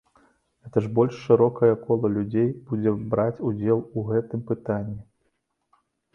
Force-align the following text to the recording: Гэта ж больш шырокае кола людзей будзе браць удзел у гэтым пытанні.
Гэта 0.67 0.77
ж 0.85 0.89
больш 0.99 1.19
шырокае 1.25 1.69
кола 1.83 2.07
людзей 2.15 2.49
будзе 2.71 2.95
браць 3.13 3.43
удзел 3.51 3.79
у 3.85 3.99
гэтым 4.09 4.39
пытанні. 4.51 5.01